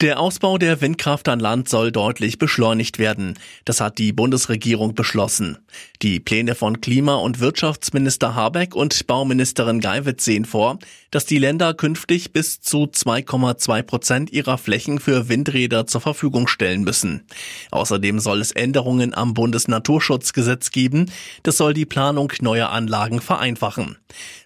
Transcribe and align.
Der 0.00 0.18
Ausbau 0.18 0.58
der 0.58 0.80
Windkraft 0.80 1.28
an 1.28 1.38
Land 1.38 1.68
soll 1.68 1.92
deutlich 1.92 2.38
beschleunigt 2.38 2.98
werden. 2.98 3.38
Das 3.64 3.80
hat 3.80 3.98
die 3.98 4.12
Bundesregierung 4.12 4.96
beschlossen. 4.96 5.58
Die 6.02 6.18
Pläne 6.18 6.56
von 6.56 6.80
Klima- 6.80 7.14
und 7.14 7.38
Wirtschaftsminister 7.38 8.34
Habeck 8.34 8.74
und 8.74 9.06
Bauministerin 9.06 9.78
Geiwitz 9.78 10.24
sehen 10.24 10.46
vor, 10.46 10.80
dass 11.12 11.26
die 11.26 11.38
Länder 11.38 11.74
künftig 11.74 12.32
bis 12.32 12.60
zu 12.60 12.86
2,2 12.86 13.82
Prozent 13.82 14.32
ihrer 14.32 14.58
Flächen 14.58 14.98
für 14.98 15.28
Windräder 15.28 15.86
zur 15.86 16.00
Verfügung 16.00 16.48
stellen 16.48 16.82
müssen. 16.82 17.22
Außerdem 17.70 18.18
soll 18.18 18.40
es 18.40 18.50
Änderungen 18.50 19.14
am 19.14 19.32
Bundesnaturschutzgesetz 19.32 20.72
geben. 20.72 21.08
Das 21.44 21.56
soll 21.56 21.72
die 21.72 21.86
Planung 21.86 22.32
neuer 22.40 22.70
Anlagen 22.70 23.20
vereinfachen. 23.20 23.96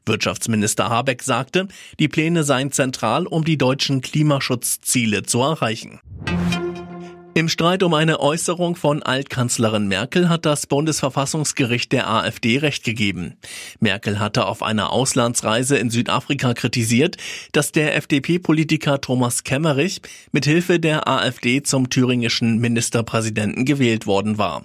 Wirtschaftsminister 0.04 0.88
Habeck 0.88 1.22
sagte, 1.22 1.68
die 1.98 2.08
Pläne 2.08 2.42
seien 2.42 2.72
zentral, 2.72 3.26
um 3.26 3.44
die 3.44 3.58
deutschen 3.58 4.00
Klimaschutzziele 4.00 5.22
zu 5.22 5.37
erreichen. 5.42 6.00
Im 7.38 7.48
Streit 7.48 7.84
um 7.84 7.94
eine 7.94 8.18
Äußerung 8.18 8.74
von 8.74 9.00
Altkanzlerin 9.00 9.86
Merkel 9.86 10.28
hat 10.28 10.44
das 10.44 10.66
Bundesverfassungsgericht 10.66 11.92
der 11.92 12.10
AfD 12.10 12.58
recht 12.58 12.82
gegeben. 12.82 13.36
Merkel 13.78 14.18
hatte 14.18 14.46
auf 14.46 14.60
einer 14.60 14.90
Auslandsreise 14.90 15.78
in 15.78 15.88
Südafrika 15.88 16.52
kritisiert, 16.52 17.16
dass 17.52 17.70
der 17.70 17.94
FDP-Politiker 17.94 19.00
Thomas 19.00 19.44
Kemmerich 19.44 20.02
mit 20.32 20.46
Hilfe 20.46 20.80
der 20.80 21.06
AfD 21.06 21.62
zum 21.62 21.90
thüringischen 21.90 22.58
Ministerpräsidenten 22.58 23.64
gewählt 23.64 24.08
worden 24.08 24.36
war. 24.36 24.64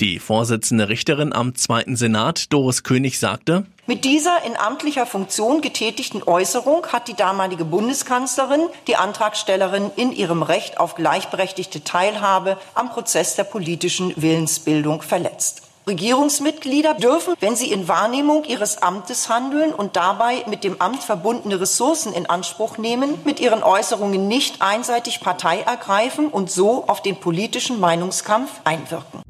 Die 0.00 0.18
Vorsitzende 0.18 0.88
Richterin 0.88 1.32
am 1.32 1.54
Zweiten 1.54 1.96
Senat, 1.96 2.52
Doris 2.52 2.82
König, 2.82 3.18
sagte, 3.18 3.66
mit 3.86 4.04
dieser 4.04 4.44
in 4.46 4.56
amtlicher 4.56 5.06
Funktion 5.06 5.60
getätigten 5.60 6.22
Äußerung 6.22 6.86
hat 6.92 7.08
die 7.08 7.14
damalige 7.14 7.64
Bundeskanzlerin 7.64 8.60
die 8.86 8.94
Antragstellerin 8.94 9.90
in 9.96 10.12
ihrem 10.12 10.42
Recht 10.42 10.78
auf 10.78 10.94
gleichberechtigte 10.94 11.82
Teilhabe 11.82 12.58
am 12.74 12.90
Prozess 12.90 13.34
der 13.34 13.44
politischen 13.44 14.14
Willensbildung 14.16 15.02
verletzt. 15.02 15.62
Regierungsmitglieder 15.88 16.94
dürfen, 16.94 17.34
wenn 17.40 17.56
sie 17.56 17.72
in 17.72 17.88
Wahrnehmung 17.88 18.44
ihres 18.44 18.82
Amtes 18.82 19.28
handeln 19.28 19.74
und 19.74 19.96
dabei 19.96 20.44
mit 20.48 20.62
dem 20.62 20.80
Amt 20.80 21.02
verbundene 21.02 21.60
Ressourcen 21.60 22.12
in 22.12 22.26
Anspruch 22.26 22.78
nehmen, 22.78 23.18
mit 23.24 23.40
ihren 23.40 23.64
Äußerungen 23.64 24.28
nicht 24.28 24.62
einseitig 24.62 25.20
Partei 25.20 25.60
ergreifen 25.60 26.28
und 26.28 26.52
so 26.52 26.84
auf 26.86 27.02
den 27.02 27.16
politischen 27.16 27.80
Meinungskampf 27.80 28.60
einwirken. 28.62 29.21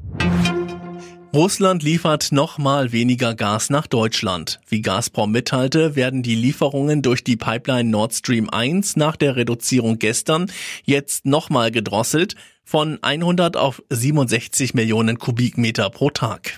Russland 1.33 1.81
liefert 1.81 2.31
noch 2.31 2.59
mal 2.59 2.91
weniger 2.91 3.33
Gas 3.33 3.71
nach 3.71 3.87
Deutschland. 3.87 4.59
Wie 4.67 4.83
Gazprom 4.83 5.31
mitteilte, 5.31 5.95
werden 5.95 6.21
die 6.21 6.35
Lieferungen 6.35 7.01
durch 7.01 7.23
die 7.23 7.37
Pipeline 7.37 7.89
Nord 7.89 8.13
Stream 8.13 8.51
1 8.51 8.97
nach 8.97 9.15
der 9.15 9.35
Reduzierung 9.35 9.97
gestern 9.97 10.51
jetzt 10.85 11.25
noch 11.25 11.49
mal 11.49 11.71
gedrosselt 11.71 12.35
von 12.63 12.99
100 13.01 13.57
auf 13.57 13.81
67 13.89 14.75
Millionen 14.75 15.17
Kubikmeter 15.17 15.89
pro 15.89 16.11
Tag. 16.11 16.55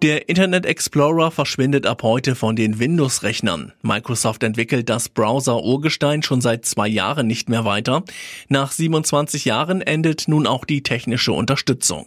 Der 0.00 0.30
Internet 0.30 0.64
Explorer 0.64 1.30
verschwindet 1.30 1.84
ab 1.84 2.02
heute 2.02 2.34
von 2.34 2.56
den 2.56 2.78
Windows-Rechnern. 2.78 3.72
Microsoft 3.82 4.42
entwickelt 4.42 4.88
das 4.88 5.10
Browser-Urgestein 5.10 6.22
schon 6.22 6.40
seit 6.40 6.64
zwei 6.64 6.88
Jahren 6.88 7.26
nicht 7.26 7.50
mehr 7.50 7.66
weiter. 7.66 8.04
Nach 8.48 8.72
27 8.72 9.44
Jahren 9.44 9.82
endet 9.82 10.28
nun 10.28 10.46
auch 10.46 10.64
die 10.64 10.82
technische 10.82 11.32
Unterstützung. 11.32 12.06